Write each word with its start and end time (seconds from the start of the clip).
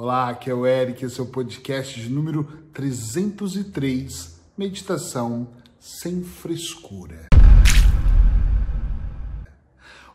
Olá, 0.00 0.28
aqui 0.28 0.48
é 0.48 0.54
o 0.54 0.64
Eric, 0.64 1.04
esse 1.04 1.18
é 1.18 1.22
o 1.24 1.26
podcast 1.26 2.00
de 2.00 2.08
número 2.08 2.44
303, 2.72 4.40
Meditação 4.56 5.48
sem 5.80 6.22
frescura. 6.22 7.26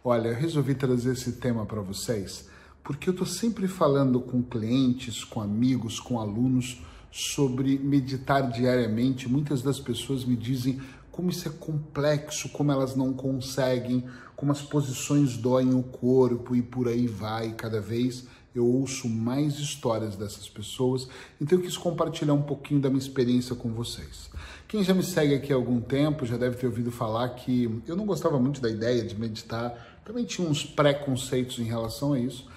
Olha, 0.01 0.29
eu 0.29 0.35
resolvi 0.35 0.73
trazer 0.73 1.11
esse 1.11 1.33
tema 1.33 1.65
para 1.65 1.81
vocês 1.81 2.47
porque 2.81 3.09
eu 3.09 3.11
estou 3.11 3.27
sempre 3.27 3.67
falando 3.67 4.21
com 4.21 4.41
clientes, 4.41 5.25
com 5.25 5.41
amigos, 5.41 5.99
com 5.99 6.17
alunos 6.17 6.81
sobre 7.11 7.77
meditar 7.77 8.49
diariamente. 8.49 9.27
Muitas 9.27 9.61
das 9.61 9.81
pessoas 9.81 10.23
me 10.23 10.37
dizem 10.37 10.79
como 11.11 11.29
isso 11.29 11.45
é 11.45 11.51
complexo, 11.51 12.47
como 12.53 12.71
elas 12.71 12.95
não 12.95 13.11
conseguem, 13.11 14.05
como 14.33 14.53
as 14.53 14.61
posições 14.61 15.35
doem 15.35 15.73
o 15.73 15.83
corpo 15.83 16.55
e 16.55 16.61
por 16.61 16.87
aí 16.87 17.05
vai 17.05 17.51
cada 17.51 17.81
vez 17.81 18.25
eu 18.55 18.65
ouço 18.65 19.09
mais 19.09 19.59
histórias 19.59 20.15
dessas 20.15 20.47
pessoas, 20.47 21.07
então 21.41 21.57
eu 21.57 21.63
quis 21.63 21.77
compartilhar 21.77 22.33
um 22.33 22.41
pouquinho 22.41 22.79
da 22.79 22.89
minha 22.89 23.01
experiência 23.01 23.55
com 23.55 23.69
vocês. 23.69 24.29
Quem 24.67 24.83
já 24.83 24.93
me 24.93 25.03
segue 25.03 25.35
aqui 25.35 25.51
há 25.51 25.55
algum 25.55 25.81
tempo 25.81 26.25
já 26.25 26.37
deve 26.37 26.57
ter 26.57 26.67
ouvido 26.67 26.91
falar 26.91 27.29
que 27.29 27.81
eu 27.87 27.95
não 27.95 28.05
gostava 28.05 28.39
muito 28.39 28.61
da 28.61 28.69
ideia 28.69 29.03
de 29.03 29.19
meditar, 29.19 30.01
também 30.05 30.25
tinha 30.25 30.47
uns 30.47 30.63
preconceitos 30.63 31.59
em 31.59 31.63
relação 31.63 32.13
a 32.13 32.19
isso, 32.19 32.47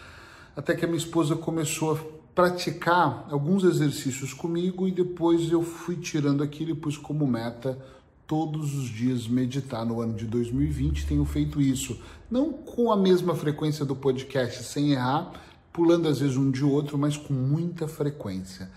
até 0.55 0.75
que 0.75 0.85
a 0.85 0.89
minha 0.89 0.99
esposa 0.99 1.37
começou 1.37 1.95
a 1.95 2.17
praticar 2.35 3.27
alguns 3.31 3.65
exercícios 3.65 4.35
comigo 4.35 4.87
e 4.87 4.91
depois 4.91 5.51
eu 5.51 5.63
fui 5.63 5.97
tirando 5.97 6.43
aquilo 6.43 6.73
e 6.73 6.75
pus 6.75 6.99
como 6.99 7.27
meta 7.27 7.79
todos 8.27 8.75
os 8.75 8.89
dias 8.89 9.27
meditar 9.27 9.87
no 9.87 10.01
ano 10.01 10.15
de 10.15 10.27
2020. 10.27 11.07
Tenho 11.07 11.25
feito 11.25 11.61
isso, 11.61 11.99
não 12.31 12.53
com 12.53 12.93
a 12.93 12.97
mesma 12.97 13.35
frequência 13.35 13.85
do 13.85 13.95
podcast, 13.97 14.65
sem 14.65 14.93
errar, 14.93 15.33
pulando 15.77 16.09
às 16.09 16.21
vezes 16.21 16.39
um 16.39 16.51
de 16.51 16.65
outro, 16.65 16.97
mas 16.97 17.19
com 17.19 17.35
muita 17.35 17.87
frequência. 17.87 18.71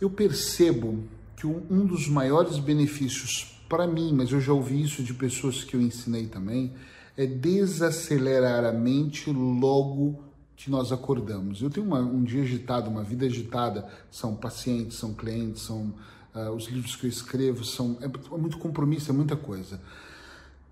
Eu 0.00 0.08
percebo 0.08 1.04
que 1.36 1.46
um 1.46 1.84
dos 1.84 2.08
maiores 2.08 2.58
benefícios 2.58 3.60
para 3.68 3.86
mim, 3.86 4.14
mas 4.14 4.32
eu 4.32 4.40
já 4.40 4.50
ouvi 4.54 4.82
isso 4.82 5.02
de 5.02 5.12
pessoas 5.12 5.62
que 5.62 5.76
eu 5.76 5.80
ensinei 5.82 6.26
também, 6.26 6.72
é 7.18 7.26
desacelerar 7.26 8.64
a 8.64 8.72
mente 8.72 9.30
logo 9.30 10.24
que 10.56 10.70
nós 10.70 10.90
acordamos. 10.90 11.60
Eu 11.60 11.68
tenho 11.68 11.86
uma, 11.86 12.00
um 12.00 12.24
dia 12.24 12.42
agitado, 12.42 12.88
uma 12.88 13.02
vida 13.02 13.26
agitada, 13.26 13.86
são 14.10 14.34
pacientes, 14.34 14.96
são 14.96 15.12
clientes, 15.12 15.62
são 15.62 15.92
uh, 16.34 16.50
os 16.56 16.66
livros 16.68 16.96
que 16.96 17.04
eu 17.04 17.10
escrevo, 17.10 17.62
são 17.62 17.98
é 18.00 18.08
muito 18.38 18.56
compromisso, 18.56 19.10
é 19.10 19.14
muita 19.14 19.36
coisa. 19.36 19.78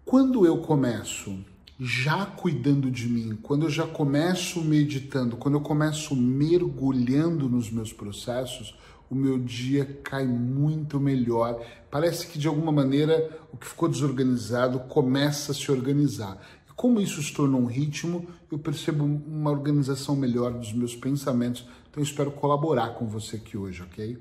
Quando 0.07 0.47
eu 0.47 0.59
começo 0.59 1.39
já 1.83 2.27
cuidando 2.27 2.91
de 2.91 3.09
mim, 3.09 3.39
quando 3.43 3.65
eu 3.65 3.71
já 3.71 3.87
começo 3.87 4.63
meditando, 4.63 5.39
quando 5.39 5.55
eu 5.55 5.63
começo 5.63 6.15
mergulhando 6.15 7.49
nos 7.49 7.71
meus 7.71 7.91
processos, 7.91 8.79
o 9.09 9.15
meu 9.15 9.39
dia 9.39 9.99
cai 10.05 10.27
muito 10.27 11.01
melhor. 11.01 11.65
Parece 11.91 12.27
que 12.27 12.39
de 12.39 12.47
alguma 12.47 12.71
maneira 12.71 13.41
o 13.51 13.57
que 13.57 13.67
ficou 13.67 13.89
desorganizado 13.89 14.81
começa 14.81 15.53
a 15.53 15.55
se 15.55 15.73
organizar. 15.73 16.39
E 16.69 16.73
como 16.75 17.01
isso 17.01 17.23
se 17.23 17.33
torna 17.33 17.57
um 17.57 17.65
ritmo, 17.65 18.29
eu 18.53 18.59
percebo 18.59 19.03
uma 19.03 19.51
organização 19.51 20.15
melhor 20.15 20.53
dos 20.53 20.75
meus 20.75 20.95
pensamentos. 20.95 21.67
Então 21.91 22.03
espero 22.03 22.31
colaborar 22.31 22.91
com 22.91 23.07
você 23.07 23.37
aqui 23.37 23.57
hoje, 23.57 23.83
ok? 23.83 24.19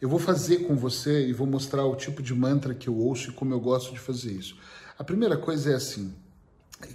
Eu 0.00 0.08
vou 0.08 0.18
fazer 0.18 0.66
com 0.66 0.74
você 0.74 1.28
e 1.28 1.32
vou 1.32 1.46
mostrar 1.46 1.84
o 1.84 1.94
tipo 1.94 2.20
de 2.20 2.34
mantra 2.34 2.74
que 2.74 2.88
eu 2.88 2.96
ouço 2.96 3.30
e 3.30 3.32
como 3.32 3.54
eu 3.54 3.60
gosto 3.60 3.92
de 3.92 4.00
fazer 4.00 4.32
isso. 4.32 4.56
A 4.98 5.04
primeira 5.04 5.36
coisa 5.36 5.70
é 5.70 5.74
assim: 5.74 6.12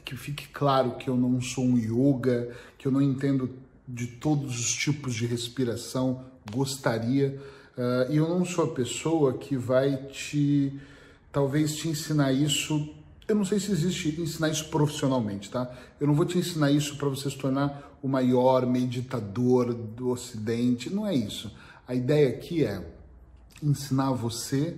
que 0.04 0.16
fique 0.16 0.48
claro 0.50 0.96
que 0.98 1.10
eu 1.10 1.16
não 1.16 1.40
sou 1.42 1.64
um 1.64 1.78
yoga, 1.78 2.56
que 2.78 2.88
eu 2.88 2.92
não 2.92 3.02
entendo 3.02 3.50
de 3.88 4.08
todos 4.08 4.60
os 4.60 4.74
tipos 4.74 5.14
de 5.14 5.26
respiração, 5.26 6.26
gostaria. 6.52 7.40
Uh, 7.78 8.12
e 8.12 8.18
eu 8.18 8.28
não 8.28 8.46
sou 8.46 8.66
a 8.66 8.74
pessoa 8.74 9.34
que 9.34 9.56
vai 9.56 9.98
te, 10.08 10.74
talvez 11.32 11.76
te 11.76 11.88
ensinar 11.88 12.32
isso. 12.32 12.94
Eu 13.28 13.36
não 13.36 13.46
sei 13.46 13.60
se 13.60 13.72
existe 13.72 14.20
ensinar 14.22 14.50
isso 14.50 14.70
profissionalmente, 14.70 15.50
tá? 15.50 15.72
Eu 16.00 16.08
não 16.08 16.14
vou 16.14 16.26
te 16.26 16.38
ensinar 16.38 16.72
isso 16.72 16.98
para 16.98 17.10
você 17.10 17.30
se 17.30 17.38
tornar 17.38 17.98
o 18.02 18.08
maior 18.08 18.66
meditador 18.66 19.74
do 19.74 20.10
Ocidente. 20.10 20.90
Não 20.90 21.06
é 21.08 21.16
isso. 21.16 21.52
A 21.88 21.94
ideia 21.94 22.30
aqui 22.30 22.64
é 22.64 22.86
ensinar 23.62 24.12
você 24.12 24.76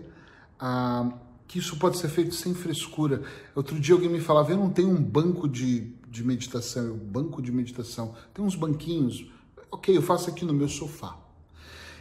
a 0.59 1.11
que 1.47 1.59
isso 1.59 1.77
pode 1.77 1.97
ser 1.97 2.09
feito 2.09 2.35
sem 2.35 2.53
frescura. 2.53 3.21
Outro 3.55 3.79
dia 3.79 3.95
alguém 3.95 4.09
me 4.09 4.19
falava, 4.19 4.51
eu 4.51 4.57
não 4.57 4.69
tenho 4.69 4.89
um 4.89 5.01
banco 5.01 5.47
de, 5.47 5.93
de 6.09 6.23
meditação, 6.23 6.83
eu, 6.83 6.95
banco 6.95 7.41
de 7.41 7.51
meditação, 7.51 8.13
tem 8.33 8.43
uns 8.43 8.55
banquinhos, 8.55 9.25
ok, 9.71 9.95
eu 9.95 10.01
faço 10.01 10.29
aqui 10.29 10.43
no 10.43 10.53
meu 10.53 10.67
sofá. 10.67 11.17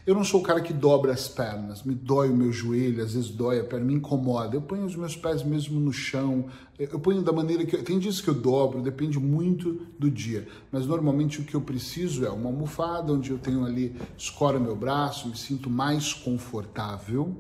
Eu 0.06 0.14
não 0.14 0.22
sou 0.22 0.40
o 0.40 0.42
cara 0.42 0.60
que 0.60 0.72
dobra 0.72 1.12
as 1.12 1.26
pernas, 1.26 1.82
me 1.82 1.92
dói 1.92 2.30
o 2.30 2.36
meu 2.36 2.52
joelho, 2.52 3.02
às 3.02 3.14
vezes 3.14 3.28
dói 3.28 3.58
a 3.58 3.64
perna, 3.64 3.86
me 3.86 3.94
incomoda. 3.94 4.54
Eu 4.54 4.62
ponho 4.62 4.84
os 4.84 4.94
meus 4.94 5.16
pés 5.16 5.42
mesmo 5.42 5.80
no 5.80 5.92
chão, 5.92 6.46
eu 6.78 7.00
ponho 7.00 7.22
da 7.22 7.32
maneira 7.32 7.66
que. 7.66 7.74
Eu, 7.74 7.82
tem 7.82 7.98
dias 7.98 8.20
que 8.20 8.28
eu 8.28 8.34
dobro, 8.34 8.80
depende 8.80 9.18
muito 9.18 9.84
do 9.98 10.08
dia. 10.08 10.46
Mas 10.70 10.86
normalmente 10.86 11.40
o 11.40 11.44
que 11.44 11.56
eu 11.56 11.60
preciso 11.60 12.24
é 12.24 12.30
uma 12.30 12.48
almofada, 12.48 13.12
onde 13.12 13.32
eu 13.32 13.38
tenho 13.38 13.64
ali, 13.64 13.96
escoro 14.16 14.60
meu 14.60 14.76
braço, 14.76 15.28
me 15.28 15.36
sinto 15.36 15.68
mais 15.68 16.14
confortável. 16.14 17.36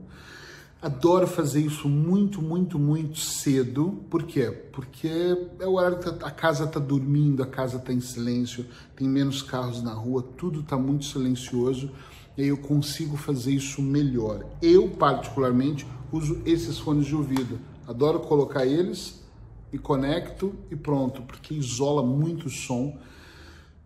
Adoro 0.80 1.26
fazer 1.26 1.60
isso 1.60 1.88
muito, 1.88 2.42
muito, 2.42 2.78
muito 2.78 3.18
cedo. 3.18 4.04
Por 4.10 4.24
quê? 4.24 4.50
Porque 4.72 5.08
é 5.58 5.66
o 5.66 5.74
horário 5.74 5.98
que 5.98 6.08
a 6.08 6.30
casa 6.30 6.64
está 6.64 6.78
dormindo, 6.78 7.42
a 7.42 7.46
casa 7.46 7.78
está 7.78 7.92
em 7.92 8.00
silêncio, 8.00 8.66
tem 8.94 9.08
menos 9.08 9.40
carros 9.40 9.82
na 9.82 9.92
rua, 9.94 10.22
tudo 10.36 10.60
está 10.60 10.76
muito 10.76 11.06
silencioso 11.06 11.90
e 12.36 12.42
aí 12.42 12.48
eu 12.48 12.58
consigo 12.58 13.16
fazer 13.16 13.52
isso 13.52 13.80
melhor. 13.80 14.44
Eu, 14.60 14.90
particularmente, 14.90 15.86
uso 16.12 16.42
esses 16.44 16.78
fones 16.78 17.06
de 17.06 17.16
ouvido. 17.16 17.58
Adoro 17.88 18.20
colocar 18.20 18.66
eles, 18.66 19.24
me 19.72 19.78
conecto 19.78 20.54
e 20.70 20.76
pronto, 20.76 21.22
porque 21.22 21.54
isola 21.54 22.02
muito 22.02 22.46
o 22.46 22.50
som. 22.50 22.98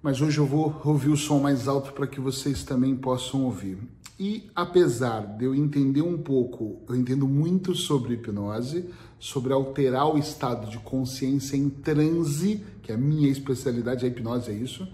Mas 0.02 0.20
hoje 0.20 0.38
eu 0.38 0.46
vou 0.46 0.80
ouvir 0.84 1.10
o 1.10 1.16
som 1.16 1.38
mais 1.38 1.68
alto 1.68 1.92
para 1.92 2.06
que 2.06 2.20
vocês 2.20 2.64
também 2.64 2.96
possam 2.96 3.44
ouvir. 3.44 3.78
E 4.22 4.50
apesar 4.54 5.22
de 5.38 5.46
eu 5.46 5.54
entender 5.54 6.02
um 6.02 6.18
pouco, 6.18 6.82
eu 6.86 6.94
entendo 6.94 7.26
muito 7.26 7.74
sobre 7.74 8.12
hipnose, 8.12 8.84
sobre 9.18 9.50
alterar 9.50 10.14
o 10.14 10.18
estado 10.18 10.68
de 10.68 10.76
consciência 10.76 11.56
em 11.56 11.70
transe, 11.70 12.62
que 12.82 12.92
é 12.92 12.96
a 12.96 12.98
minha 12.98 13.30
especialidade, 13.30 14.04
a 14.04 14.08
hipnose 14.08 14.50
é 14.50 14.54
isso. 14.54 14.86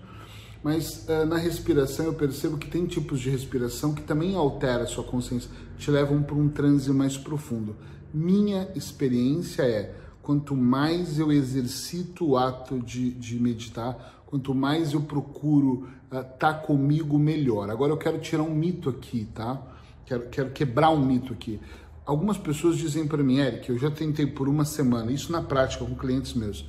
Mas 0.62 1.08
uh, 1.08 1.26
na 1.26 1.38
respiração 1.38 2.06
eu 2.06 2.14
percebo 2.14 2.56
que 2.56 2.70
tem 2.70 2.86
tipos 2.86 3.18
de 3.18 3.28
respiração 3.28 3.92
que 3.92 4.02
também 4.02 4.36
altera 4.36 4.84
a 4.84 4.86
sua 4.86 5.02
consciência, 5.02 5.50
te 5.76 5.90
levam 5.90 6.22
para 6.22 6.36
um 6.36 6.48
transe 6.48 6.92
mais 6.92 7.16
profundo. 7.16 7.74
Minha 8.14 8.68
experiência 8.76 9.62
é 9.62 9.92
quanto 10.22 10.54
mais 10.54 11.18
eu 11.18 11.32
exercito 11.32 12.28
o 12.28 12.36
ato 12.36 12.78
de, 12.78 13.10
de 13.10 13.40
meditar, 13.40 14.22
quanto 14.36 14.54
mais 14.54 14.92
eu 14.92 15.00
procuro 15.00 15.88
estar 16.04 16.20
uh, 16.20 16.38
tá 16.38 16.54
comigo, 16.54 17.18
melhor. 17.18 17.70
Agora 17.70 17.90
eu 17.90 17.96
quero 17.96 18.18
tirar 18.18 18.42
um 18.42 18.54
mito 18.54 18.90
aqui, 18.90 19.26
tá? 19.34 19.60
Quero, 20.04 20.28
quero 20.28 20.50
quebrar 20.50 20.90
um 20.90 21.04
mito 21.04 21.32
aqui. 21.32 21.58
Algumas 22.04 22.36
pessoas 22.36 22.76
dizem 22.76 23.06
para 23.06 23.22
mim, 23.22 23.38
Eric, 23.38 23.70
eu 23.70 23.78
já 23.78 23.90
tentei 23.90 24.26
por 24.26 24.46
uma 24.46 24.64
semana, 24.64 25.10
isso 25.10 25.32
na 25.32 25.42
prática 25.42 25.84
com 25.84 25.94
clientes 25.96 26.34
meus, 26.34 26.64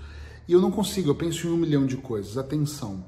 e 0.48 0.54
eu 0.54 0.62
não 0.62 0.72
consigo, 0.72 1.10
eu 1.10 1.16
penso 1.16 1.46
em 1.46 1.52
um 1.52 1.58
milhão 1.58 1.86
de 1.86 1.98
coisas. 1.98 2.38
Atenção, 2.38 3.04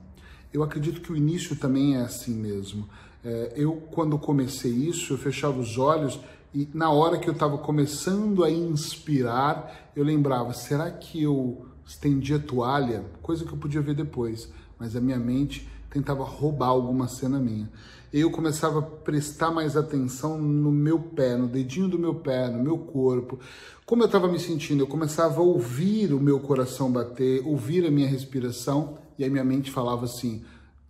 eu 0.54 0.62
acredito 0.62 1.02
que 1.02 1.12
o 1.12 1.16
início 1.16 1.56
também 1.56 1.96
é 1.96 2.02
assim 2.02 2.34
mesmo. 2.34 2.88
É, 3.24 3.54
eu, 3.56 3.82
quando 3.92 4.20
comecei 4.20 4.72
isso, 4.72 5.14
eu 5.14 5.18
fechava 5.18 5.58
os 5.58 5.78
olhos 5.78 6.20
e 6.54 6.68
na 6.74 6.90
hora 6.90 7.18
que 7.18 7.30
eu 7.30 7.34
estava 7.34 7.58
começando 7.58 8.44
a 8.44 8.52
inspirar, 8.52 9.92
eu 9.96 10.04
lembrava: 10.04 10.54
será 10.54 10.92
que 10.92 11.24
eu 11.24 11.69
estendi 11.90 12.36
a 12.36 12.40
toalha, 12.40 13.04
coisa 13.20 13.44
que 13.44 13.52
eu 13.52 13.58
podia 13.58 13.82
ver 13.82 13.96
depois, 13.96 14.48
mas 14.78 14.96
a 14.96 15.02
minha 15.02 15.18
mente 15.18 15.68
tentava 15.90 16.24
roubar 16.24 16.68
alguma 16.68 17.08
cena 17.08 17.40
minha. 17.40 17.68
Eu 18.14 18.30
começava 18.30 18.78
a 18.78 18.84
prestar 18.84 19.50
mais 19.50 19.76
atenção 19.76 20.40
no 20.40 20.72
meu 20.72 21.00
pé, 21.00 21.36
no 21.36 21.48
dedinho 21.48 21.88
do 21.88 21.98
meu 21.98 22.14
pé, 22.14 22.48
no 22.48 22.64
meu 22.64 22.78
corpo. 22.78 23.40
Como 23.88 24.04
eu 24.04 24.06
estava 24.06 24.28
me 24.28 24.40
sentindo, 24.40 24.84
eu 24.84 24.88
começava 24.88 25.40
a 25.40 25.44
ouvir 25.44 26.14
o 26.14 26.20
meu 26.20 26.40
coração 26.40 26.92
bater, 26.92 27.42
ouvir 27.44 27.84
a 27.86 27.92
minha 27.92 28.08
respiração, 28.08 29.00
e 29.18 29.24
aí 29.24 29.30
minha 29.30 29.44
mente 29.44 29.72
falava 29.72 30.06
assim: 30.06 30.44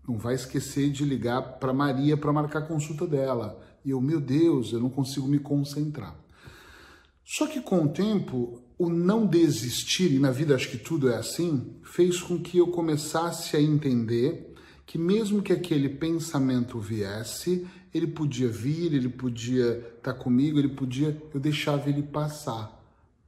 não 0.05 0.17
vai 0.17 0.35
esquecer 0.35 0.89
de 0.89 1.05
ligar 1.05 1.59
para 1.59 1.73
Maria 1.73 2.17
para 2.17 2.33
marcar 2.33 2.59
a 2.59 2.67
consulta 2.67 3.07
dela. 3.07 3.57
E 3.85 3.91
eu, 3.91 4.01
meu 4.01 4.19
Deus, 4.19 4.73
eu 4.73 4.81
não 4.81 4.89
consigo 4.89 5.27
me 5.27 5.39
concentrar. 5.39 6.13
Só 7.23 7.47
que 7.47 7.61
com 7.61 7.85
o 7.85 7.89
tempo, 7.89 8.61
o 8.79 8.89
não 8.89 9.27
desistir, 9.27 10.09
e 10.13 10.19
na 10.19 10.31
vida 10.31 10.55
acho 10.55 10.69
que 10.71 10.77
tudo 10.77 11.09
é 11.09 11.17
assim, 11.17 11.75
fez 11.83 12.21
com 12.21 12.39
que 12.39 12.59
eu 12.59 12.67
começasse 12.67 13.57
a 13.57 13.61
entender 13.61 14.55
que 14.85 14.97
mesmo 14.97 15.41
que 15.41 15.51
aquele 15.51 15.89
pensamento 15.89 16.79
viesse, 16.79 17.67
ele 17.93 18.07
podia 18.07 18.47
vir, 18.47 18.93
ele 18.93 19.09
podia 19.09 19.71
estar 19.97 20.13
tá 20.13 20.13
comigo, 20.13 20.57
ele 20.57 20.69
podia, 20.69 21.21
eu 21.33 21.41
deixava 21.41 21.89
ele 21.89 22.01
passar. 22.01 22.77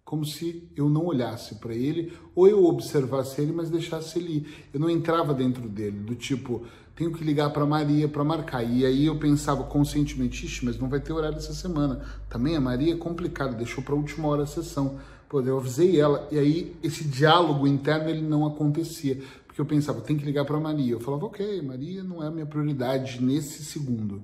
como 0.03 0.25
se 0.25 0.69
eu 0.75 0.89
não 0.89 1.06
olhasse 1.06 1.56
para 1.56 1.74
ele, 1.74 2.12
ou 2.36 2.45
eu 2.45 2.65
observasse 2.65 3.39
ele, 3.39 3.53
mas 3.53 3.69
deixasse 3.69 4.19
ele 4.19 4.38
ir. 4.38 4.68
Eu 4.74 4.80
não 4.80 4.89
entrava 4.89 5.33
dentro 5.33 5.69
dele, 5.69 6.00
do 6.00 6.15
tipo, 6.15 6.65
tenho 6.95 7.13
que 7.13 7.24
ligar 7.24 7.50
para 7.51 7.65
Maria 7.65 8.09
para 8.09 8.24
marcar. 8.24 8.62
E 8.62 8.86
aí 8.86 9.06
eu 9.06 9.18
pensava 9.18 9.63
conscientemente, 9.63 10.65
mas 10.65 10.77
não 10.77 10.89
vai 10.89 11.00
ter 11.00 11.13
horário 11.13 11.38
essa 11.38 11.53
semana. 11.53 12.06
Também 12.30 12.57
a 12.57 12.62
Maria 12.62 12.94
é 12.94 12.98
complicado, 12.98 13.56
deixou 13.56 13.83
para 13.83 13.95
última 13.95 14.27
hora 14.27 14.44
a 14.44 14.48
sessão. 14.48 15.00
Pô, 15.31 15.39
eu 15.39 15.60
avisei 15.60 15.98
ela, 15.98 16.28
e 16.30 16.38
aí 16.38 16.75
esse 16.83 17.06
diálogo 17.06 17.66
interno 17.66 18.10
ele 18.10 18.22
não 18.22 18.45
acontecia. 18.45 19.24
Porque 19.48 19.62
eu 19.62 19.66
pensava, 19.66 20.01
tem 20.01 20.18
que 20.18 20.25
ligar 20.25 20.44
para 20.44 20.60
Maria. 20.60 20.92
Eu 20.92 21.00
falava, 21.00 21.25
ok, 21.25 21.62
Maria 21.62 22.04
não 22.04 22.22
é 22.22 22.28
a 22.28 22.30
minha 22.30 22.45
prioridade 22.45 23.24
nesse 23.24 23.63
segundo. 23.63 24.22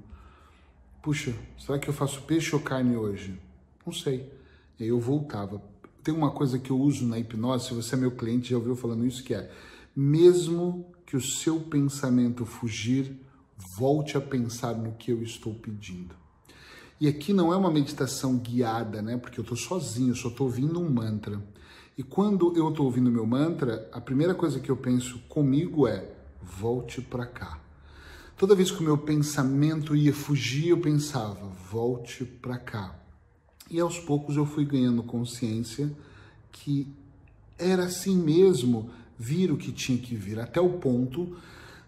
Puxa, 1.01 1.33
será 1.57 1.79
que 1.79 1.87
eu 1.87 1.93
faço 1.93 2.23
peixe 2.23 2.53
ou 2.53 2.61
carne 2.61 2.97
hoje? 2.97 3.39
Não 3.85 3.93
sei. 3.93 4.29
E 4.77 4.83
aí 4.83 4.89
eu 4.89 4.99
voltava. 4.99 5.61
Tem 6.03 6.13
uma 6.13 6.29
coisa 6.29 6.59
que 6.59 6.71
eu 6.71 6.77
uso 6.77 7.07
na 7.07 7.17
hipnose, 7.17 7.67
se 7.67 7.73
você 7.73 7.95
é 7.95 7.97
meu 7.97 8.11
cliente, 8.11 8.49
já 8.49 8.57
ouviu 8.57 8.75
falando 8.75 9.05
isso, 9.05 9.23
que 9.23 9.33
é 9.33 9.49
mesmo 9.95 10.91
que 11.05 11.15
o 11.15 11.21
seu 11.21 11.57
pensamento 11.61 12.45
fugir, 12.45 13.17
volte 13.57 14.17
a 14.17 14.21
pensar 14.21 14.75
no 14.75 14.91
que 14.91 15.09
eu 15.13 15.23
estou 15.23 15.53
pedindo. 15.53 16.26
E 16.99 17.07
aqui 17.07 17.31
não 17.31 17.53
é 17.53 17.55
uma 17.55 17.69
meditação 17.69 18.37
guiada, 18.37 19.01
né? 19.01 19.17
Porque 19.17 19.39
eu 19.39 19.43
estou 19.43 19.57
sozinho, 19.57 20.15
só 20.15 20.29
estou 20.29 20.47
ouvindo 20.47 20.79
um 20.79 20.89
mantra. 20.89 21.39
E 21.95 22.01
quando 22.01 22.55
eu 22.55 22.69
estou 22.69 22.85
ouvindo 22.85 23.11
meu 23.11 23.25
mantra, 23.25 23.87
a 23.91 24.01
primeira 24.01 24.33
coisa 24.33 24.59
que 24.59 24.69
eu 24.69 24.77
penso 24.77 25.19
comigo 25.29 25.87
é: 25.87 26.11
volte 26.41 27.01
para 27.01 27.25
cá. 27.25 27.59
Toda 28.35 28.55
vez 28.55 28.71
que 28.71 28.79
o 28.79 28.83
meu 28.83 28.97
pensamento 28.97 29.95
ia 29.95 30.13
fugir, 30.13 30.69
eu 30.69 30.79
pensava: 30.79 31.47
volte 31.71 32.25
para 32.25 32.57
cá. 32.57 32.95
E 33.69 33.79
aos 33.79 33.99
poucos 33.99 34.35
eu 34.35 34.45
fui 34.45 34.65
ganhando 34.65 35.03
consciência 35.03 35.91
que 36.51 36.87
era 37.57 37.85
assim 37.85 38.17
mesmo, 38.17 38.89
vir 39.17 39.51
o 39.51 39.57
que 39.57 39.71
tinha 39.71 39.97
que 39.97 40.15
vir, 40.15 40.39
até 40.39 40.61
o 40.61 40.77
ponto 40.79 41.35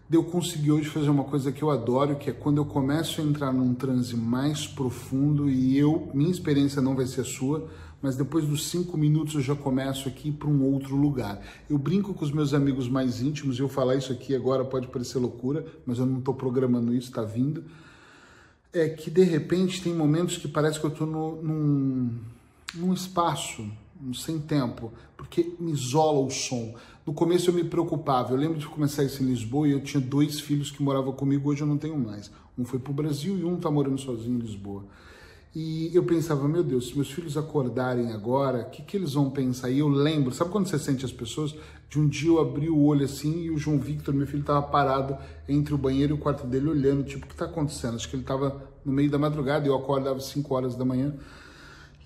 de 0.09 0.17
eu 0.17 0.23
conseguir 0.23 0.71
hoje 0.71 0.89
fazer 0.89 1.09
uma 1.09 1.23
coisa 1.23 1.51
que 1.51 1.61
eu 1.61 1.69
adoro, 1.69 2.15
que 2.15 2.31
é 2.31 2.33
quando 2.33 2.57
eu 2.57 2.65
começo 2.65 3.21
a 3.21 3.23
entrar 3.23 3.53
num 3.53 3.75
transe 3.75 4.15
mais 4.15 4.65
profundo 4.65 5.47
e 5.47 5.77
eu, 5.77 6.09
minha 6.15 6.31
experiência 6.31 6.81
não 6.81 6.95
vai 6.95 7.05
ser 7.05 7.21
a 7.21 7.23
sua, 7.23 7.69
mas 8.01 8.15
depois 8.15 8.43
dos 8.43 8.67
cinco 8.69 8.97
minutos 8.97 9.35
eu 9.35 9.41
já 9.41 9.55
começo 9.55 10.09
aqui 10.09 10.31
para 10.31 10.47
um 10.47 10.63
outro 10.63 10.95
lugar. 10.95 11.39
Eu 11.69 11.77
brinco 11.77 12.11
com 12.15 12.25
os 12.25 12.31
meus 12.31 12.55
amigos 12.55 12.89
mais 12.89 13.21
íntimos, 13.21 13.59
e 13.59 13.61
eu 13.61 13.69
falar 13.69 13.97
isso 13.97 14.11
aqui 14.11 14.33
agora 14.33 14.65
pode 14.65 14.87
parecer 14.87 15.19
loucura, 15.19 15.63
mas 15.85 15.99
eu 15.99 16.07
não 16.07 16.17
estou 16.17 16.33
programando 16.33 16.91
isso, 16.91 17.09
está 17.09 17.21
vindo. 17.21 17.63
É 18.73 18.89
que 18.89 19.11
de 19.11 19.23
repente 19.23 19.79
tem 19.83 19.93
momentos 19.93 20.37
que 20.37 20.47
parece 20.47 20.79
que 20.79 20.85
eu 20.87 20.91
estou 20.91 21.05
num, 21.05 22.09
num 22.73 22.93
espaço, 22.93 23.63
sem 24.13 24.39
tempo, 24.39 24.91
porque 25.17 25.53
me 25.59 25.71
isola 25.71 26.19
o 26.19 26.29
som. 26.29 26.73
No 27.05 27.13
começo 27.13 27.49
eu 27.49 27.53
me 27.53 27.63
preocupava. 27.63 28.33
Eu 28.33 28.37
lembro 28.37 28.57
de 28.57 28.67
começar 28.67 29.03
isso 29.03 29.23
em 29.23 29.25
Lisboa 29.25 29.67
e 29.67 29.71
eu 29.71 29.81
tinha 29.81 30.01
dois 30.01 30.39
filhos 30.39 30.71
que 30.71 30.81
moravam 30.81 31.11
comigo, 31.13 31.49
hoje 31.49 31.61
eu 31.61 31.67
não 31.67 31.77
tenho 31.77 31.97
mais. 31.97 32.31
Um 32.57 32.63
foi 32.65 32.79
para 32.79 32.91
o 32.91 32.93
Brasil 32.93 33.37
e 33.37 33.43
um 33.43 33.55
está 33.55 33.71
morando 33.71 33.99
sozinho 33.99 34.37
em 34.37 34.41
Lisboa. 34.41 34.83
E 35.55 35.89
eu 35.95 36.03
pensava, 36.03 36.47
meu 36.47 36.63
Deus, 36.63 36.89
se 36.89 36.95
meus 36.95 37.09
filhos 37.09 37.35
acordarem 37.35 38.11
agora, 38.11 38.61
o 38.61 38.69
que, 38.69 38.83
que 38.83 38.95
eles 38.95 39.13
vão 39.13 39.31
pensar? 39.31 39.71
E 39.71 39.79
eu 39.79 39.87
lembro, 39.87 40.31
sabe 40.31 40.51
quando 40.51 40.67
você 40.67 40.77
sente 40.77 41.03
as 41.03 41.11
pessoas? 41.11 41.55
De 41.89 41.99
um 41.99 42.07
dia 42.07 42.29
eu 42.29 42.39
abri 42.39 42.69
o 42.69 42.79
olho 42.79 43.03
assim 43.03 43.45
e 43.45 43.49
o 43.49 43.57
João 43.57 43.79
Victor, 43.79 44.13
meu 44.13 44.27
filho, 44.27 44.41
estava 44.41 44.61
parado 44.61 45.17
entre 45.47 45.73
o 45.73 45.77
banheiro 45.77 46.13
e 46.13 46.17
o 46.17 46.19
quarto 46.19 46.45
dele 46.45 46.69
olhando, 46.69 47.03
tipo, 47.03 47.25
o 47.25 47.27
que 47.27 47.33
está 47.33 47.45
acontecendo? 47.45 47.95
Acho 47.95 48.07
que 48.07 48.15
ele 48.15 48.21
estava 48.21 48.61
no 48.85 48.93
meio 48.93 49.09
da 49.09 49.17
madrugada, 49.17 49.67
eu 49.67 49.75
acordava 49.75 50.17
às 50.17 50.25
5 50.25 50.53
horas 50.53 50.75
da 50.75 50.85
manhã. 50.85 51.15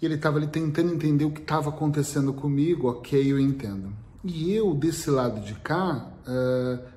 E 0.04 0.06
ele 0.06 0.16
estava 0.16 0.36
ali 0.36 0.48
tentando 0.48 0.94
entender 0.94 1.24
o 1.24 1.32
que 1.32 1.40
estava 1.40 1.70
acontecendo 1.70 2.34
comigo, 2.34 2.90
ok, 2.90 3.32
eu 3.32 3.40
entendo. 3.40 3.94
E 4.22 4.54
eu, 4.54 4.74
desse 4.74 5.10
lado 5.10 5.40
de 5.40 5.54
cá, 5.54 6.12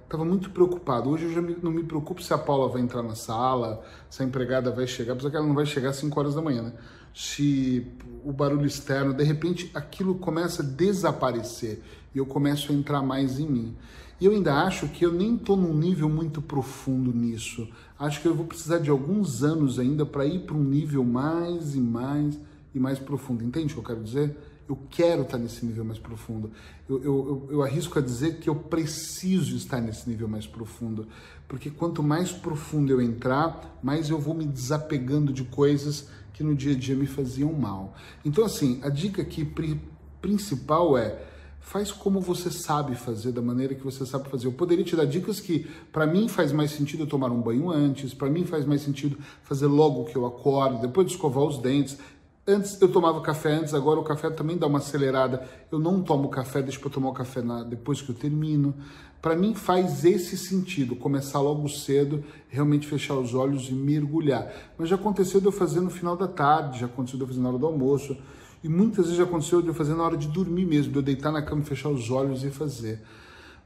estava 0.02 0.24
uh, 0.24 0.26
muito 0.26 0.50
preocupado. 0.50 1.10
Hoje 1.10 1.26
eu 1.26 1.32
já 1.32 1.40
me, 1.40 1.56
não 1.62 1.70
me 1.70 1.84
preocupo 1.84 2.20
se 2.20 2.34
a 2.34 2.38
Paula 2.38 2.68
vai 2.68 2.82
entrar 2.82 3.04
na 3.04 3.14
sala, 3.14 3.80
se 4.10 4.24
a 4.24 4.26
empregada 4.26 4.72
vai 4.72 4.88
chegar, 4.88 5.12
apesar 5.12 5.30
que 5.30 5.36
ela 5.36 5.46
não 5.46 5.54
vai 5.54 5.64
chegar 5.64 5.90
às 5.90 5.96
5 5.98 6.18
horas 6.18 6.34
da 6.34 6.42
manhã, 6.42 6.62
né? 6.62 6.72
Se 7.14 7.86
o 8.24 8.32
barulho 8.32 8.66
externo, 8.66 9.14
de 9.14 9.22
repente, 9.22 9.70
aquilo 9.72 10.16
começa 10.16 10.64
a 10.64 10.66
desaparecer 10.66 11.80
e 12.12 12.18
eu 12.18 12.26
começo 12.26 12.72
a 12.72 12.74
entrar 12.74 13.02
mais 13.02 13.38
em 13.38 13.46
mim. 13.46 13.76
E 14.20 14.26
eu 14.26 14.32
ainda 14.32 14.52
acho 14.64 14.88
que 14.88 15.06
eu 15.06 15.12
nem 15.12 15.36
estou 15.36 15.56
num 15.56 15.74
nível 15.74 16.08
muito 16.08 16.42
profundo 16.42 17.12
nisso. 17.12 17.68
Acho 17.96 18.20
que 18.20 18.26
eu 18.26 18.34
vou 18.34 18.46
precisar 18.46 18.78
de 18.78 18.90
alguns 18.90 19.44
anos 19.44 19.78
ainda 19.78 20.04
para 20.04 20.26
ir 20.26 20.40
para 20.40 20.56
um 20.56 20.64
nível 20.64 21.04
mais 21.04 21.76
e 21.76 21.80
mais 21.80 22.36
e 22.76 22.80
mais 22.80 22.98
profundo. 22.98 23.42
Entende 23.42 23.72
o 23.72 23.76
que 23.76 23.80
eu 23.80 23.94
quero 23.94 24.04
dizer? 24.04 24.36
Eu 24.68 24.78
quero 24.90 25.22
estar 25.22 25.38
nesse 25.38 25.64
nível 25.64 25.84
mais 25.84 25.98
profundo. 25.98 26.50
Eu, 26.88 26.98
eu, 26.98 27.04
eu, 27.04 27.48
eu, 27.52 27.62
arrisco 27.62 27.98
a 27.98 28.02
dizer 28.02 28.38
que 28.38 28.50
eu 28.50 28.54
preciso 28.54 29.56
estar 29.56 29.80
nesse 29.80 30.08
nível 30.08 30.28
mais 30.28 30.46
profundo. 30.46 31.08
Porque 31.48 31.70
quanto 31.70 32.02
mais 32.02 32.32
profundo 32.32 32.92
eu 32.92 33.00
entrar, 33.00 33.78
mais 33.82 34.10
eu 34.10 34.18
vou 34.18 34.34
me 34.34 34.44
desapegando 34.44 35.32
de 35.32 35.44
coisas 35.44 36.08
que 36.34 36.44
no 36.44 36.54
dia 36.54 36.72
a 36.72 36.78
dia 36.78 36.94
me 36.94 37.06
faziam 37.06 37.52
mal. 37.52 37.94
Então, 38.24 38.44
assim, 38.44 38.78
a 38.82 38.90
dica 38.90 39.22
aqui 39.22 39.42
pri 39.42 39.80
principal 40.20 40.98
é 40.98 41.18
faz 41.66 41.90
como 41.90 42.20
você 42.20 42.48
sabe 42.48 42.94
fazer, 42.94 43.32
da 43.32 43.42
maneira 43.42 43.74
que 43.74 43.82
você 43.82 44.06
sabe 44.06 44.28
fazer. 44.28 44.46
Eu 44.46 44.52
poderia 44.52 44.84
te 44.84 44.94
dar 44.94 45.04
dicas 45.04 45.40
que, 45.40 45.66
para 45.92 46.06
mim, 46.06 46.28
faz 46.28 46.52
mais 46.52 46.70
sentido 46.70 47.08
tomar 47.08 47.32
um 47.32 47.42
banho 47.42 47.70
antes, 47.70 48.14
para 48.14 48.30
mim 48.30 48.44
faz 48.44 48.64
mais 48.64 48.82
sentido 48.82 49.18
fazer 49.42 49.66
logo 49.66 50.04
que 50.04 50.14
eu 50.14 50.24
acordo, 50.24 50.80
depois 50.80 51.08
de 51.08 51.14
escovar 51.14 51.42
os 51.42 51.58
dentes. 51.58 51.98
Antes 52.48 52.80
eu 52.80 52.86
tomava 52.86 53.20
café 53.22 53.56
antes, 53.56 53.74
agora 53.74 53.98
o 53.98 54.04
café 54.04 54.30
também 54.30 54.56
dá 54.56 54.68
uma 54.68 54.78
acelerada. 54.78 55.48
Eu 55.70 55.80
não 55.80 56.00
tomo 56.00 56.28
café, 56.28 56.62
deixa 56.62 56.80
eu 56.80 56.88
tomar 56.88 57.08
o 57.08 57.12
café 57.12 57.42
na, 57.42 57.64
depois 57.64 58.00
que 58.00 58.10
eu 58.10 58.14
termino. 58.14 58.72
Para 59.20 59.34
mim 59.34 59.52
faz 59.52 60.04
esse 60.04 60.38
sentido, 60.38 60.94
começar 60.94 61.40
logo 61.40 61.68
cedo, 61.68 62.22
realmente 62.48 62.86
fechar 62.86 63.14
os 63.14 63.34
olhos 63.34 63.68
e 63.68 63.72
mergulhar. 63.72 64.48
Mas 64.78 64.88
já 64.88 64.94
aconteceu 64.94 65.40
de 65.40 65.46
eu 65.46 65.50
fazer 65.50 65.80
no 65.80 65.90
final 65.90 66.16
da 66.16 66.28
tarde, 66.28 66.78
já 66.78 66.86
aconteceu 66.86 67.16
de 67.18 67.24
eu 67.24 67.26
fazer 67.26 67.40
na 67.40 67.48
hora 67.48 67.58
do 67.58 67.66
almoço, 67.66 68.16
e 68.62 68.68
muitas 68.68 69.06
vezes 69.06 69.18
já 69.18 69.24
aconteceu 69.24 69.60
de 69.60 69.66
eu 69.66 69.74
fazer 69.74 69.94
na 69.94 70.04
hora 70.04 70.16
de 70.16 70.28
dormir 70.28 70.66
mesmo, 70.66 70.92
de 70.92 70.98
eu 71.00 71.02
deitar 71.02 71.32
na 71.32 71.42
cama, 71.42 71.64
fechar 71.64 71.88
os 71.88 72.12
olhos 72.12 72.44
e 72.44 72.50
fazer. 72.50 73.02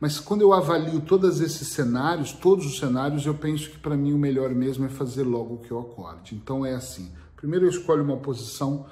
Mas 0.01 0.19
quando 0.19 0.41
eu 0.41 0.55
avalio 0.55 1.03
todos 1.03 1.43
esses 1.43 1.69
cenários, 1.69 2.33
todos 2.33 2.65
os 2.65 2.79
cenários, 2.79 3.27
eu 3.27 3.35
penso 3.35 3.69
que 3.69 3.79
para 3.79 3.95
mim 3.95 4.15
o 4.15 4.19
melhor 4.19 4.49
mesmo 4.55 4.87
é 4.87 4.89
fazer 4.89 5.25
logo 5.25 5.59
que 5.59 5.71
eu 5.71 5.79
acorde. 5.79 6.35
Então 6.35 6.65
é 6.65 6.75
assim. 6.75 7.11
Primeiro 7.41 7.65
eu 7.65 7.71
escolho 7.71 8.05
uma 8.05 8.19
posição 8.19 8.85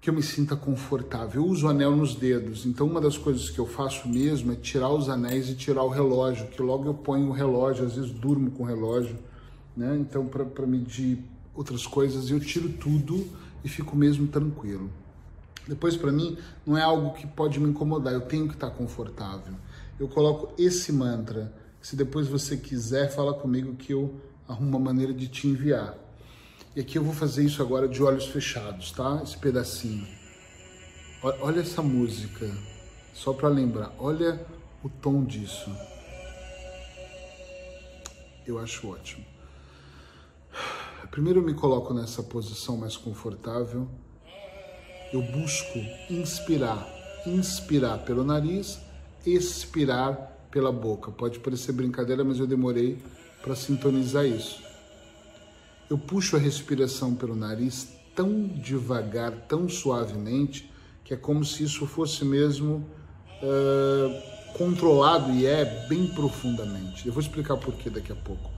que 0.00 0.10
eu 0.10 0.14
me 0.14 0.24
sinta 0.24 0.56
confortável. 0.56 1.40
Eu 1.40 1.48
uso 1.48 1.68
anel 1.68 1.94
nos 1.94 2.16
dedos, 2.16 2.66
então 2.66 2.84
uma 2.84 3.00
das 3.00 3.16
coisas 3.16 3.48
que 3.48 3.60
eu 3.60 3.66
faço 3.66 4.08
mesmo 4.08 4.50
é 4.50 4.56
tirar 4.56 4.90
os 4.90 5.08
anéis 5.08 5.48
e 5.48 5.54
tirar 5.54 5.84
o 5.84 5.88
relógio, 5.88 6.48
que 6.48 6.60
logo 6.60 6.88
eu 6.88 6.94
ponho 6.94 7.28
o 7.28 7.32
relógio, 7.32 7.86
às 7.86 7.94
vezes 7.94 8.10
durmo 8.10 8.50
com 8.50 8.64
o 8.64 8.66
relógio, 8.66 9.16
né? 9.76 9.96
Então 10.00 10.26
para 10.26 10.66
medir 10.66 11.22
outras 11.54 11.86
coisas 11.86 12.28
eu 12.28 12.40
tiro 12.40 12.70
tudo 12.70 13.24
e 13.62 13.68
fico 13.68 13.94
mesmo 13.94 14.26
tranquilo. 14.26 14.90
Depois 15.68 15.96
para 15.96 16.10
mim 16.10 16.36
não 16.66 16.76
é 16.76 16.82
algo 16.82 17.12
que 17.12 17.24
pode 17.24 17.60
me 17.60 17.70
incomodar, 17.70 18.12
eu 18.12 18.22
tenho 18.22 18.48
que 18.48 18.54
estar 18.54 18.70
confortável. 18.70 19.54
Eu 19.96 20.08
coloco 20.08 20.52
esse 20.60 20.92
mantra, 20.92 21.54
se 21.80 21.94
depois 21.94 22.26
você 22.26 22.56
quiser, 22.56 23.14
fala 23.14 23.32
comigo 23.32 23.76
que 23.76 23.92
eu 23.92 24.12
arrumo 24.48 24.70
uma 24.70 24.80
maneira 24.80 25.14
de 25.14 25.28
te 25.28 25.46
enviar. 25.46 26.09
E 26.74 26.80
aqui 26.80 26.96
eu 26.98 27.02
vou 27.02 27.12
fazer 27.12 27.44
isso 27.44 27.60
agora 27.60 27.88
de 27.88 28.00
olhos 28.00 28.26
fechados, 28.26 28.92
tá? 28.92 29.20
Esse 29.24 29.36
pedacinho. 29.36 30.06
Olha 31.20 31.60
essa 31.60 31.82
música, 31.82 32.48
só 33.12 33.32
para 33.32 33.48
lembrar. 33.48 33.92
Olha 33.98 34.40
o 34.80 34.88
tom 34.88 35.24
disso. 35.24 35.68
Eu 38.46 38.60
acho 38.60 38.88
ótimo. 38.88 39.24
Primeiro 41.10 41.40
eu 41.40 41.44
me 41.44 41.54
coloco 41.54 41.92
nessa 41.92 42.22
posição 42.22 42.76
mais 42.76 42.96
confortável. 42.96 43.88
Eu 45.12 45.22
busco 45.22 45.78
inspirar, 46.08 46.86
inspirar 47.26 47.98
pelo 48.04 48.22
nariz, 48.22 48.78
expirar 49.26 50.46
pela 50.52 50.70
boca. 50.70 51.10
Pode 51.10 51.40
parecer 51.40 51.72
brincadeira, 51.72 52.22
mas 52.22 52.38
eu 52.38 52.46
demorei 52.46 52.96
para 53.42 53.56
sintonizar 53.56 54.24
isso 54.24 54.69
eu 55.90 55.98
puxo 55.98 56.36
a 56.36 56.38
respiração 56.38 57.16
pelo 57.16 57.34
nariz 57.34 57.88
tão 58.14 58.46
devagar, 58.46 59.32
tão 59.48 59.68
suavemente, 59.68 60.70
que 61.02 61.12
é 61.12 61.16
como 61.16 61.44
se 61.44 61.64
isso 61.64 61.84
fosse 61.84 62.24
mesmo 62.24 62.86
uh, 63.42 64.52
controlado 64.56 65.32
e 65.32 65.46
é 65.46 65.86
bem 65.88 66.06
profundamente. 66.06 67.08
Eu 67.08 67.12
vou 67.12 67.20
explicar 67.20 67.56
por 67.56 67.74
que 67.74 67.90
daqui 67.90 68.12
a 68.12 68.14
pouco. 68.14 68.48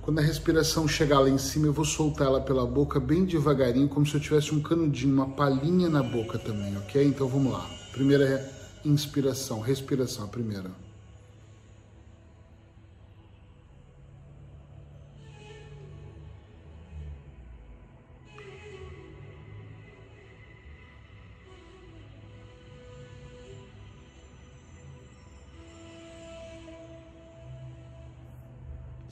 Quando 0.00 0.20
a 0.20 0.22
respiração 0.22 0.86
chegar 0.86 1.18
lá 1.18 1.28
em 1.28 1.38
cima, 1.38 1.66
eu 1.66 1.72
vou 1.72 1.84
soltar 1.84 2.28
ela 2.28 2.40
pela 2.40 2.64
boca 2.64 3.00
bem 3.00 3.24
devagarinho, 3.24 3.88
como 3.88 4.06
se 4.06 4.14
eu 4.14 4.20
tivesse 4.20 4.54
um 4.54 4.62
canudinho, 4.62 5.12
uma 5.12 5.30
palhinha 5.30 5.88
na 5.88 6.04
boca 6.04 6.38
também, 6.38 6.76
ok? 6.78 7.04
Então 7.04 7.26
vamos 7.26 7.52
lá. 7.52 7.68
Primeira 7.90 8.48
inspiração, 8.84 9.60
respiração, 9.60 10.24
a 10.24 10.28
primeira. 10.28 10.87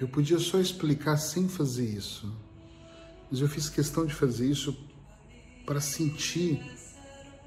Eu 0.00 0.06
podia 0.06 0.38
só 0.38 0.60
explicar 0.60 1.16
sem 1.16 1.48
fazer 1.48 1.84
isso, 1.84 2.32
mas 3.28 3.40
eu 3.40 3.48
fiz 3.48 3.68
questão 3.68 4.06
de 4.06 4.14
fazer 4.14 4.48
isso 4.48 4.78
para 5.66 5.80
sentir 5.80 6.62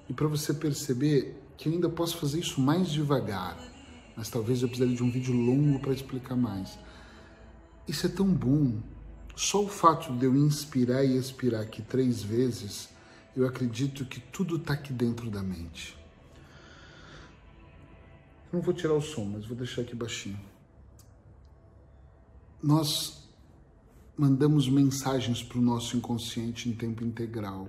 e 0.10 0.13
para 0.13 0.27
você 0.27 0.53
perceber 0.53 1.41
que 1.55 1.70
eu 1.70 1.74
ainda 1.74 1.88
posso 1.88 2.17
fazer 2.17 2.39
isso 2.39 2.60
mais 2.60 2.89
devagar, 2.89 3.58
mas 4.17 4.29
talvez 4.29 4.62
eu 4.62 4.67
precisaria 4.67 4.98
de 4.98 5.01
um 5.01 5.10
vídeo 5.10 5.34
longo 5.34 5.79
para 5.79 5.93
explicar 5.93 6.36
mais. 6.36 6.77
Isso 7.88 8.05
é 8.05 8.10
tão 8.10 8.27
bom. 8.27 8.81
Só 9.34 9.63
o 9.63 9.70
fato 9.70 10.12
de 10.12 10.25
eu 10.25 10.36
inspirar 10.36 11.05
e 11.05 11.15
expirar 11.15 11.62
aqui 11.62 11.81
três 11.81 12.22
vezes, 12.22 12.89
eu 13.34 13.48
acredito 13.48 14.03
que 14.03 14.20
tudo 14.20 14.58
está 14.58 14.74
aqui 14.74 14.91
dentro 14.91 15.31
da 15.31 15.41
mente. 15.41 15.98
Eu 18.51 18.58
não 18.58 18.62
vou 18.62 18.74
tirar 18.74 18.93
o 18.93 19.01
som, 19.01 19.24
mas 19.24 19.46
vou 19.46 19.55
deixar 19.55 19.84
aqui 19.84 19.96
baixinho 19.96 20.51
nós 22.62 23.27
mandamos 24.18 24.70
mensagens 24.70 25.41
para 25.41 25.58
o 25.58 25.62
nosso 25.62 25.98
inconsciente 25.98 26.70
em 26.70 26.74
tempo 26.74 27.03
integral. 27.03 27.68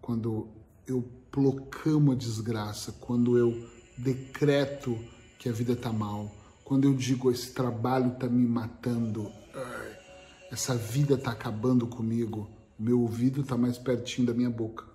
Quando 0.00 0.48
eu 0.86 1.02
proclamo 1.30 2.12
a 2.12 2.14
desgraça, 2.14 2.92
quando 3.00 3.36
eu 3.36 3.68
decreto 3.98 4.96
que 5.38 5.48
a 5.48 5.52
vida 5.52 5.72
está 5.72 5.92
mal, 5.92 6.30
quando 6.64 6.84
eu 6.84 6.94
digo 6.94 7.30
esse 7.30 7.52
trabalho 7.52 8.12
está 8.12 8.28
me 8.28 8.46
matando, 8.46 9.30
essa 10.50 10.76
vida 10.76 11.14
está 11.14 11.32
acabando 11.32 11.86
comigo, 11.86 12.48
meu 12.78 13.00
ouvido 13.00 13.40
está 13.40 13.56
mais 13.56 13.78
pertinho 13.78 14.26
da 14.26 14.34
minha 14.34 14.50
boca. 14.50 14.93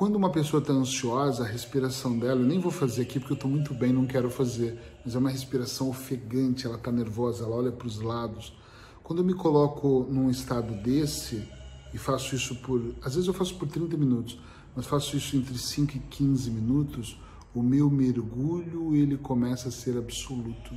Quando 0.00 0.16
uma 0.16 0.30
pessoa 0.30 0.62
está 0.62 0.72
ansiosa, 0.72 1.44
a 1.44 1.46
respiração 1.46 2.18
dela, 2.18 2.40
eu 2.40 2.46
nem 2.46 2.58
vou 2.58 2.72
fazer 2.72 3.02
aqui 3.02 3.20
porque 3.20 3.34
eu 3.34 3.34
estou 3.34 3.50
muito 3.50 3.74
bem, 3.74 3.92
não 3.92 4.06
quero 4.06 4.30
fazer, 4.30 4.78
mas 5.04 5.14
é 5.14 5.18
uma 5.18 5.28
respiração 5.28 5.90
ofegante, 5.90 6.64
ela 6.64 6.76
está 6.76 6.90
nervosa, 6.90 7.44
ela 7.44 7.54
olha 7.54 7.70
para 7.70 7.86
os 7.86 8.00
lados. 8.00 8.56
Quando 9.02 9.18
eu 9.18 9.24
me 9.26 9.34
coloco 9.34 10.06
num 10.08 10.30
estado 10.30 10.72
desse, 10.82 11.46
e 11.92 11.98
faço 11.98 12.34
isso 12.34 12.56
por, 12.62 12.94
às 13.02 13.14
vezes 13.14 13.28
eu 13.28 13.34
faço 13.34 13.54
por 13.56 13.68
30 13.68 13.94
minutos, 13.98 14.38
mas 14.74 14.86
faço 14.86 15.18
isso 15.18 15.36
entre 15.36 15.58
5 15.58 15.94
e 15.94 15.98
15 15.98 16.50
minutos, 16.50 17.20
o 17.54 17.62
meu 17.62 17.90
mergulho 17.90 18.96
ele 18.96 19.18
começa 19.18 19.68
a 19.68 19.70
ser 19.70 19.98
absoluto. 19.98 20.74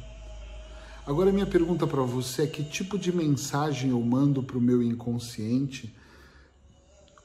Agora 1.07 1.31
minha 1.31 1.47
pergunta 1.47 1.87
para 1.87 2.01
você 2.01 2.41
é 2.41 2.47
que 2.47 2.61
tipo 2.61 2.99
de 2.99 3.15
mensagem 3.15 3.91
eu 3.91 4.01
mando 4.01 4.43
para 4.43 4.57
o 4.57 4.61
meu 4.61 4.83
inconsciente 4.83 5.95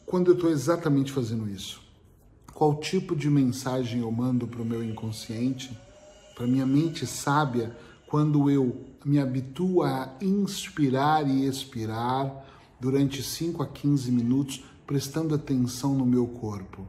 quando 0.07 0.29
eu 0.29 0.35
estou 0.35 0.49
exatamente 0.49 1.11
fazendo 1.11 1.51
isso? 1.51 1.88
Qual 2.59 2.75
tipo 2.75 3.15
de 3.15 3.31
mensagem 3.31 4.01
eu 4.01 4.11
mando 4.11 4.45
para 4.45 4.61
o 4.61 4.65
meu 4.65 4.83
inconsciente, 4.83 5.71
para 6.35 6.45
minha 6.45 6.67
mente 6.67 7.07
sábia, 7.07 7.71
quando 8.05 8.51
eu 8.51 8.85
me 9.05 9.21
habituo 9.21 9.85
a 9.85 10.17
inspirar 10.21 11.31
e 11.31 11.47
expirar 11.47 12.45
durante 12.81 13.23
5 13.23 13.63
a 13.63 13.67
15 13.69 14.11
minutos, 14.11 14.65
prestando 14.85 15.37
atenção 15.37 15.95
no 15.95 16.05
meu 16.05 16.27
corpo. 16.27 16.85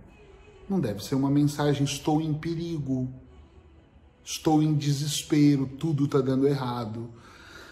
Não 0.68 0.80
deve 0.80 1.04
ser 1.04 1.14
uma 1.14 1.30
mensagem, 1.30 1.84
estou 1.84 2.20
em 2.20 2.34
perigo, 2.34 3.08
estou 4.24 4.64
em 4.64 4.74
desespero, 4.74 5.68
tudo 5.78 6.06
está 6.06 6.20
dando 6.20 6.48
errado. 6.48 7.12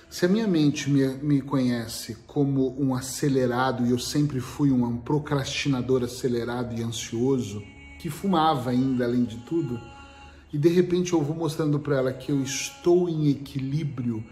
Se 0.07 0.23
a 0.23 0.29
minha 0.29 0.47
mente 0.47 0.87
me, 0.87 1.03
me 1.15 1.41
conhece 1.41 2.15
como 2.27 2.79
um 2.79 2.93
acelerado, 2.93 3.87
e 3.87 3.89
eu 3.89 3.97
sempre 3.97 4.39
fui 4.39 4.69
um 4.69 4.97
procrastinador 4.97 6.03
acelerado 6.03 6.79
e 6.79 6.83
ansioso, 6.83 7.75
que 7.99 8.09
fumava 8.09 8.69
ainda, 8.69 9.05
além 9.05 9.23
de 9.23 9.37
tudo, 9.37 9.79
e 10.51 10.57
de 10.57 10.69
repente 10.69 11.13
eu 11.13 11.21
vou 11.21 11.35
mostrando 11.35 11.79
para 11.79 11.97
ela 11.97 12.13
que 12.13 12.31
eu 12.31 12.41
estou 12.41 13.09
em 13.09 13.29
equilíbrio, 13.29 14.23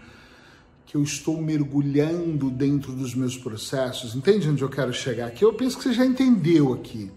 que 0.86 0.96
eu 0.96 1.02
estou 1.02 1.40
mergulhando 1.40 2.50
dentro 2.50 2.92
dos 2.92 3.14
meus 3.14 3.36
processos. 3.36 4.14
Entende 4.14 4.48
onde 4.48 4.62
eu 4.62 4.68
quero 4.68 4.92
chegar 4.92 5.26
aqui? 5.26 5.44
Eu 5.44 5.52
penso 5.52 5.76
que 5.76 5.82
você 5.82 5.92
já 5.92 6.06
entendeu 6.06 6.72
aqui. 6.72 7.10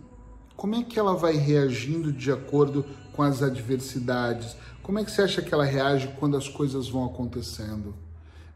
Como 0.56 0.76
é 0.76 0.84
que 0.84 1.00
ela 1.00 1.16
vai 1.16 1.36
reagindo 1.38 2.12
de 2.12 2.32
acordo 2.32 2.86
com 3.14 3.24
as 3.24 3.42
adversidades? 3.42 4.58
Como 4.82 5.00
é 5.00 5.06
que 5.06 5.12
você 5.12 5.22
acha 5.22 5.42
que 5.42 5.54
ela 5.54 5.64
reage 5.64 6.10
quando 6.20 6.36
as 6.36 6.50
coisas 6.50 6.90
vão 6.90 7.06
acontecendo? 7.06 7.96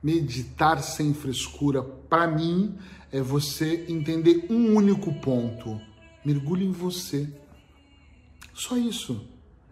Meditar 0.02 0.84
sem 0.84 1.14
frescura, 1.14 1.82
para 1.82 2.28
mim, 2.28 2.76
é 3.10 3.22
você 3.22 3.86
entender 3.88 4.48
um 4.50 4.76
único 4.76 5.14
ponto. 5.14 5.80
Mergulhe 6.26 6.66
em 6.66 6.72
você. 6.72 7.30
Só 8.54 8.78
isso. 8.78 9.28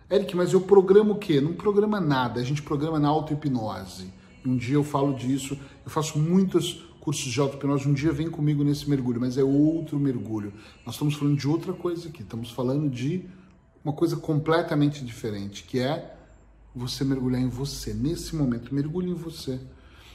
Eric, 0.10 0.36
mas 0.36 0.52
eu 0.52 0.62
programo 0.62 1.14
o 1.14 1.18
quê? 1.18 1.40
Não 1.40 1.54
programa 1.54 2.02
nada, 2.02 2.42
a 2.42 2.44
gente 2.44 2.62
programa 2.62 3.00
na 3.00 3.08
auto-hipnose. 3.08 4.12
Um 4.46 4.58
dia 4.58 4.76
eu 4.76 4.84
falo 4.84 5.14
disso, 5.14 5.58
eu 5.86 5.90
faço 5.90 6.20
muitos 6.20 6.84
cursos 7.00 7.32
de 7.32 7.40
auto-hipnose, 7.40 7.88
um 7.88 7.94
dia 7.94 8.12
vem 8.12 8.30
comigo 8.30 8.64
nesse 8.64 8.90
mergulho, 8.90 9.22
mas 9.22 9.38
é 9.38 9.44
outro 9.44 9.98
mergulho. 10.00 10.52
Nós 10.86 10.96
estamos 10.96 11.16
falando 11.16 11.38
de 11.38 11.48
outra 11.48 11.72
coisa 11.72 12.10
aqui, 12.10 12.24
estamos 12.24 12.52
falando 12.52 12.90
de 12.90 13.26
uma 13.86 13.94
coisa 13.94 14.18
completamente 14.18 15.04
diferente, 15.06 15.64
que 15.64 15.80
é 15.80 16.16
você 16.76 17.04
mergulhar 17.04 17.42
em 17.42 17.50
você, 17.50 17.94
nesse 17.94 18.36
momento, 18.36 18.74
mergulhe 18.74 19.10
em 19.12 19.16
você. 19.16 19.60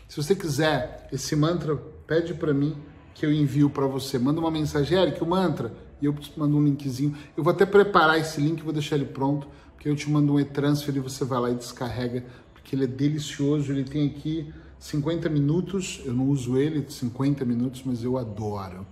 Se 0.08 0.16
você 0.22 0.34
quiser 0.34 1.08
esse 1.12 1.34
mantra, 1.34 1.76
pede 2.06 2.34
para 2.34 2.52
mim 2.52 2.76
que 3.14 3.24
eu 3.24 3.32
envio 3.32 3.70
para 3.70 3.86
você. 3.86 4.18
Manda 4.18 4.40
uma 4.40 4.50
mensagem, 4.50 4.98
Eric, 4.98 5.22
o 5.22 5.26
mantra 5.26 5.72
e 6.00 6.06
eu 6.06 6.12
te 6.12 6.32
mando 6.38 6.56
um 6.56 6.64
linkzinho. 6.64 7.16
Eu 7.36 7.42
vou 7.42 7.52
até 7.52 7.64
preparar 7.66 8.18
esse 8.18 8.40
link, 8.40 8.62
vou 8.62 8.72
deixar 8.72 8.96
ele 8.96 9.06
pronto, 9.06 9.46
porque 9.74 9.88
eu 9.88 9.96
te 9.96 10.10
mando 10.10 10.34
um 10.34 10.40
e-transfer 10.40 10.94
e 10.96 11.00
você 11.00 11.24
vai 11.24 11.40
lá 11.40 11.50
e 11.50 11.54
descarrega, 11.54 12.24
porque 12.52 12.74
ele 12.74 12.84
é 12.84 12.86
delicioso, 12.86 13.72
ele 13.72 13.84
tem 13.84 14.06
aqui 14.06 14.52
50 14.78 15.28
minutos, 15.28 16.00
eu 16.04 16.12
não 16.12 16.28
uso 16.28 16.56
ele 16.56 16.84
50 16.88 17.44
minutos, 17.44 17.82
mas 17.84 18.02
eu 18.02 18.18
adoro. 18.18 18.86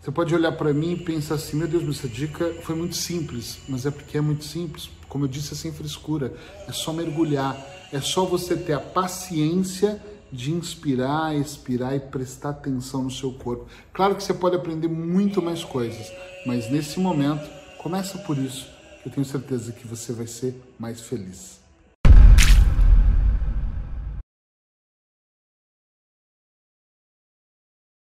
Você 0.00 0.12
pode 0.12 0.34
olhar 0.34 0.52
para 0.52 0.72
mim 0.72 0.92
e 0.92 0.96
pensar 0.96 1.34
assim, 1.34 1.56
meu 1.56 1.66
Deus, 1.66 1.84
essa 1.98 2.08
dica 2.08 2.54
foi 2.62 2.74
muito 2.74 2.96
simples, 2.96 3.60
mas 3.68 3.84
é 3.84 3.90
porque 3.90 4.16
é 4.16 4.20
muito 4.20 4.44
simples, 4.44 4.90
como 5.08 5.24
eu 5.24 5.28
disse, 5.28 5.54
é 5.54 5.56
sem 5.56 5.72
frescura, 5.72 6.32
é 6.66 6.72
só 6.72 6.92
mergulhar, 6.92 7.56
é 7.92 8.00
só 8.00 8.24
você 8.24 8.56
ter 8.56 8.74
a 8.74 8.80
paciência 8.80 10.00
de 10.32 10.52
inspirar, 10.52 11.36
expirar 11.36 11.94
e 11.94 12.00
prestar 12.00 12.50
atenção 12.50 13.02
no 13.02 13.10
seu 13.10 13.32
corpo. 13.32 13.66
Claro 13.92 14.14
que 14.14 14.22
você 14.22 14.34
pode 14.34 14.56
aprender 14.56 14.88
muito 14.88 15.40
mais 15.40 15.64
coisas, 15.64 16.12
mas 16.46 16.70
nesse 16.70 17.00
momento, 17.00 17.48
começa 17.78 18.18
por 18.18 18.36
isso, 18.38 18.68
eu 19.04 19.10
tenho 19.10 19.24
certeza 19.24 19.72
que 19.72 19.86
você 19.86 20.12
vai 20.12 20.26
ser 20.26 20.54
mais 20.78 21.00
feliz. 21.00 21.57